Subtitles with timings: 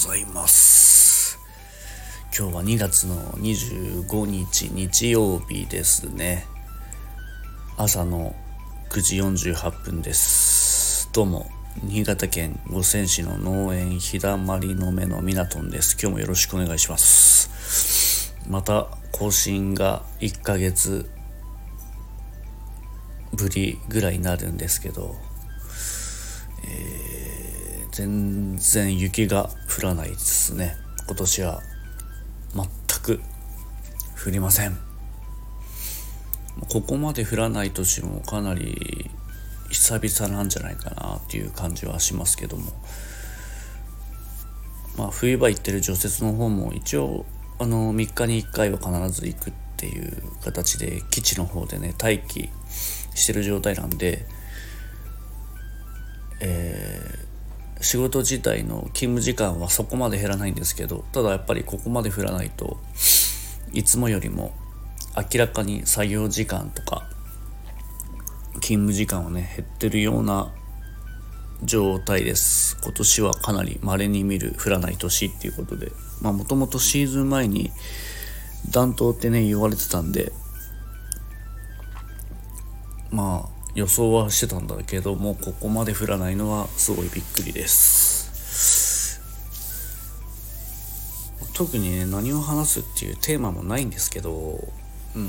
[0.00, 1.38] ざいます。
[2.36, 6.46] 今日は2月の25日日曜日ですね。
[7.76, 8.34] 朝の
[8.88, 9.16] 9時
[9.50, 11.10] 48分です。
[11.12, 11.50] どうも
[11.84, 15.98] 新潟県五泉市の農園日だまりの目のみなとんです。
[16.00, 18.34] 今日もよろしくお願いします。
[18.48, 21.10] また更新が1ヶ月
[23.34, 25.14] ぶりぐらいになるんですけど、
[26.64, 27.09] えー、
[28.00, 30.74] 全然雪が降らないですね。
[31.06, 31.60] 今年は
[32.54, 32.66] 全
[33.02, 33.20] く
[34.26, 34.78] 降りません。
[36.70, 39.10] ここまで降らない年もかなり
[39.68, 42.72] 久々なんじゃないかなっていう感じはしますけども。
[44.96, 47.26] まあ冬場行ってる除雪の方も一応
[47.58, 52.48] あの3日に1回は必ず行くっていう形で基地の方でね待機
[53.14, 54.24] してる状態なんで、
[56.40, 57.19] えー、
[57.80, 62.78] 仕事自体の勤務時間はそこまで減らないんですけどただやっぱりここまで降らないと
[63.72, 64.54] いつもよりも
[65.16, 67.08] 明らかに作業時間とか
[68.54, 70.52] 勤務時間はね減ってるような
[71.62, 72.78] 状態です。
[72.82, 75.92] 今年はかなり稀に見る降らない年っていうことで。
[76.20, 77.70] まあもともとシーズン前に
[78.70, 80.32] 暖冬ってね言われてたんで
[83.10, 89.20] まあ予想はしてたんだけどもここまで降らないのはすごいびっくりです。
[91.54, 94.60] 特にね何を話すっていうテーマもないんですけど
[95.14, 95.24] うん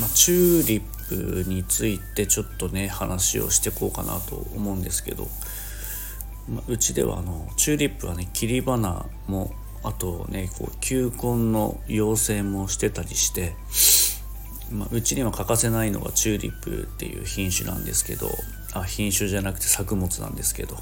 [0.00, 5.26] まあ、チューリップについてちょっとね話をしてこうかなと思うんですけど、
[6.48, 13.54] まあ、うちではあのチューリップはね切り花もあとねこう球根の養成もしてたりして
[14.70, 18.28] まあ、うちには欠かせないのがチューリップっていう品種なんですけど
[18.74, 20.76] あ品種じゃなくて作物なんですけど。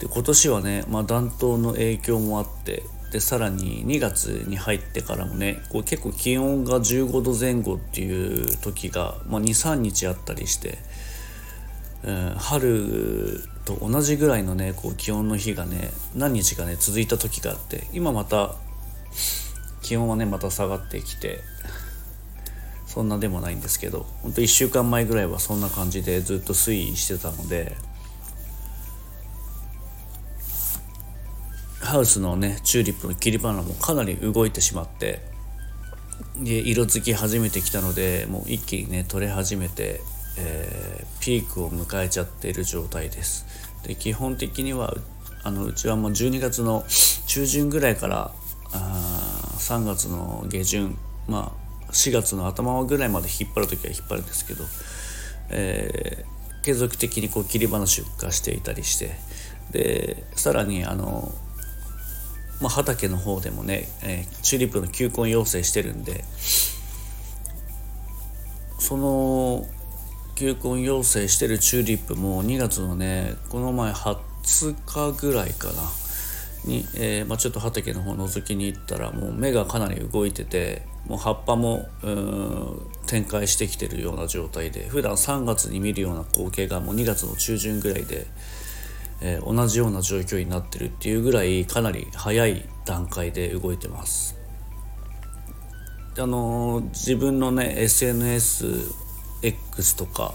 [0.00, 2.82] で今年はね、まあ、暖冬の影響もあって
[3.12, 10.78] でさらに2月に入ってからもねこう結構気温が15度前後っていう時が、まあ、23日あったりして、
[12.02, 18.56] うん、春と同じぐらいのねこう気温の日がね何日かね続いた時があって今また
[19.80, 21.38] 気温はねまた下がってきて
[22.94, 27.74] そんなでもないんですけどほんと1週間前ぐらいはそんな感じでずっと推移してたので
[31.80, 35.20] ハウスのねチューリップの切り花もかなり動いてしまって
[36.40, 40.00] で色づき始めてきたのでもう一気にね取れ始めて、
[40.38, 43.44] えー、ピークを迎えちゃっている状態です。
[43.84, 44.94] で基本的には
[45.42, 46.84] あのうちはもう12月の
[47.26, 48.32] 中旬ぐらいから
[48.72, 51.63] あ3月の下旬まあ
[51.94, 54.64] 4月の頭ぐらいまで引っ張る時は引っ張るんですけど、
[55.50, 59.12] えー、継続的にこう切り花出荷していたりして
[59.70, 61.32] でさらにあの、
[62.60, 66.24] まあ、畑の方でもね、えー、チューリップの球根養成してるんで
[68.78, 69.66] その
[70.34, 76.03] 球根養成してるチューリップも2月のねこの前20日ぐらいかな。
[76.66, 81.88] に、えーまあ、ちょっと畑の方覗きに行ったらもう芽がかなり動いててもう葉っぱも
[83.06, 88.26] 展開してきてるような状態で普段3月に見るような光景がもう2月の中旬ぐらいで、
[89.20, 94.36] えー、同じような状況になってるっていうぐらいかなり早い段階で動いてます。
[96.16, 100.32] あのー、自分のね SNSX とか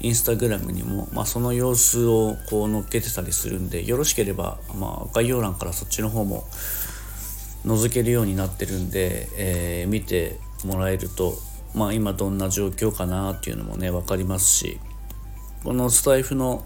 [0.00, 6.44] インスタグラムにも、まあ、その様子をこう載っけてたりするんでよろしければ、まあ、概要欄からそっちの方も
[7.66, 11.34] 覗けるようになってるんで、えー、見てもらえると、
[11.74, 14.80] まあ、今どんな状況かなっていうのもね分かりますし
[15.64, 16.64] このスタイフの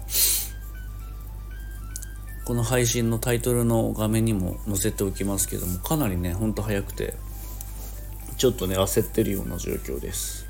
[2.45, 7.15] この配信のタイトルの画面にも載せておきますけどもかなりねほんと早くて
[8.37, 10.43] ちょっとね焦ってるような状況です。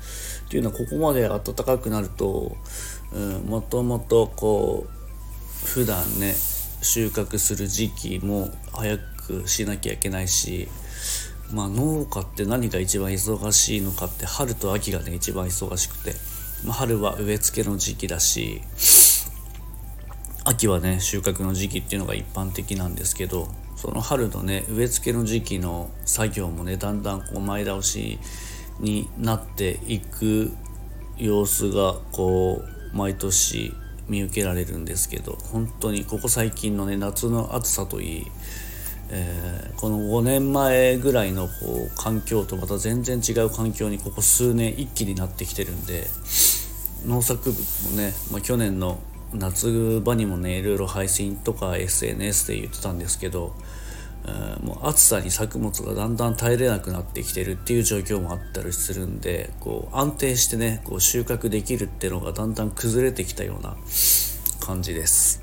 [0.46, 2.56] っていうのはここまで暖かくなると、
[3.12, 6.34] うん、もともとこう普段ね
[6.82, 10.68] 収穫する時期も早くしなきゃいけないし
[11.52, 16.14] まあ農家って何が一番忙しいのかって春と秋がね一番忙しくて、
[16.64, 18.60] まあ、春は植え付けの時期だし
[20.44, 28.18] 秋はね収穫の時期っていうのが一般的なんですけどその春のね植え付けの時期の作業もねだんだんこう前倒し
[28.80, 30.52] になっていく
[31.16, 32.62] 様子がこ
[32.92, 33.72] う毎年
[34.08, 38.26] 見受けられるんですけど本当にここ最近のね夏の暑さといい、
[39.10, 46.06] えー、この5年前ぐらいのこう環境とまた全然違う環境にここ数年一気になってきてるんで
[47.06, 48.98] 農作物もね、まあ、去年の
[49.32, 53.54] 夏場にもねいろいろ配信とか SNS で言ってたんですけど
[54.62, 63.76] もう暑さに作物がだんだん耐えれなくなってきてるっていう状況もあったりするんでこう安定してねこう収穫できるっていうのがだんだん崩れてきたような
[64.60, 65.42] 感じです。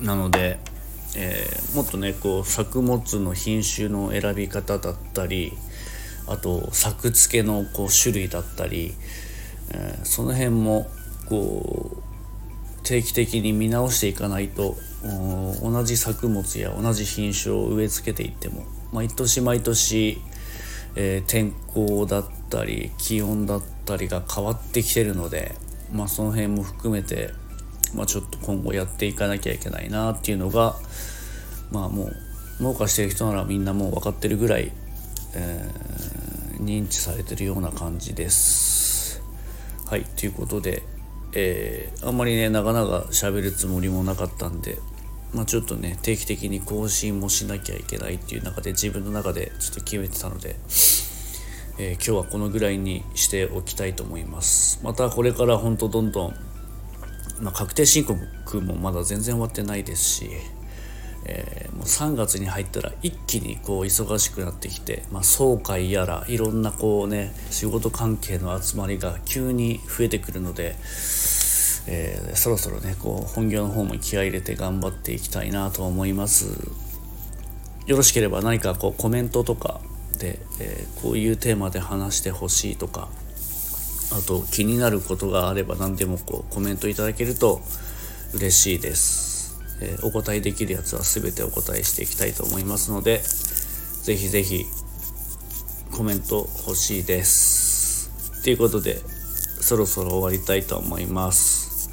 [0.00, 0.58] なので、
[1.16, 5.52] えー、もっとねこう作物の品種の選び方だったり
[6.26, 8.94] あと作付けのこう種類だったり、
[9.70, 10.88] えー、その辺も
[11.28, 12.08] こう
[12.82, 20.20] 定期的に見直していかないと同じ作物や同じ品種を植え付けていっても毎年毎年、
[20.96, 25.54] えー、天候だったり気温だったりが変わってきてるので、
[25.92, 27.30] まあ、その辺も含めて、
[27.94, 30.76] まあ、ちょっと今後やっていかなきゃいけないなっていうのが
[31.70, 32.12] まあもう
[32.60, 34.72] 農家してる人ならみんなもう分かってるぐらい、
[35.34, 39.22] えー、認知されてるような感じです。
[39.86, 40.82] はいということで
[41.32, 44.78] えー、あんまりねなかなか喋るつもりもなかったんで、
[45.34, 50.56] まあ、ちょっとね定期的に更新もしなきゃいけないっていう中で自分の中でちょっと決めてたので、
[51.78, 54.80] えー、今日はこのぐらいにしておきたいと思います。
[54.82, 56.34] またこれからほんとどんどん、
[57.40, 60.30] まあ、確定申告もまだ全然終わってないですし
[61.24, 70.76] えー、もう3月に入ったら一気にこう忙しくなってきて、まあ、総会やらいろんなこうね仕事関係の集まりが急に増えてくるので、
[71.86, 76.48] えー、そろそろねこう本業の方も気合入れて頑張っていきたいなと思います。
[77.86, 79.80] よろしければ何かこうコメントとか
[80.18, 83.08] で、えー、こういうテーマで話してほしいとか
[84.12, 87.60] あと気になることがあれば何でもこうコメントいただけると
[88.34, 89.37] 嬉しいです。
[89.80, 93.22] えー、お答えできるやつは全てお答えしていきたいと思いますので
[94.02, 94.64] ぜひぜひ
[95.96, 98.42] コメント欲しいです。
[98.42, 99.00] ということで
[99.60, 101.90] そろそろ終わりたいと思います。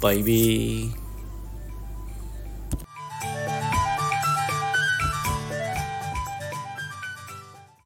[0.00, 1.03] バイビー。